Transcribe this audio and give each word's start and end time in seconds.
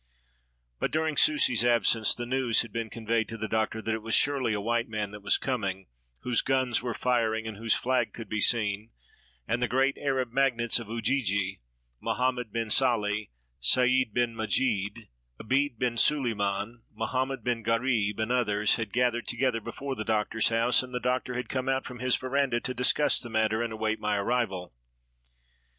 But, 0.79 0.89
during 0.89 1.15
Susi's 1.15 1.63
absence, 1.63 2.15
the 2.15 2.25
news 2.25 2.63
had 2.63 2.73
been 2.73 2.89
con 2.89 3.05
veyed 3.05 3.27
to 3.27 3.37
the 3.37 3.47
Doctor 3.47 3.83
that 3.83 3.93
it 3.93 4.01
was 4.01 4.15
surely 4.15 4.51
a 4.51 4.59
white 4.59 4.89
man 4.89 5.11
that 5.11 5.21
was 5.21 5.37
coming, 5.37 5.85
whose 6.21 6.41
guns 6.41 6.81
were 6.81 6.95
firing 6.95 7.45
and 7.45 7.55
whose 7.57 7.75
flag 7.75 8.11
could 8.11 8.27
be 8.27 8.41
seen; 8.41 8.89
and 9.47 9.61
the 9.61 9.67
great 9.67 9.99
Arab 9.99 10.31
magnates 10.31 10.79
of 10.79 10.87
Ujiji— 10.89 11.61
Mo 12.01 12.15
hammed 12.15 12.51
bin 12.51 12.71
SaU, 12.71 13.07
Sayd 13.59 14.11
bin 14.11 14.35
Majid, 14.35 15.07
Abid 15.39 15.77
bin 15.77 15.97
Suliman, 15.97 16.81
Mohammed 16.95 17.43
bin 17.43 17.61
Gharib, 17.63 18.19
and 18.19 18.31
others— 18.31 18.77
had 18.77 18.91
gathered 18.91 19.27
together 19.27 19.61
before 19.61 19.93
the 19.95 20.03
Doctor's 20.03 20.49
house, 20.49 20.81
and 20.81 20.95
the 20.95 20.99
Doctor 20.99 21.35
had 21.35 21.47
come 21.47 21.69
out 21.69 21.85
from 21.85 21.99
his 21.99 22.15
veranda 22.17 22.59
to 22.61 22.73
discuss 22.73 23.19
the 23.19 23.29
matter 23.29 23.61
and 23.61 23.71
await 23.71 23.99
my 23.99 24.17
arrival. 24.17 24.73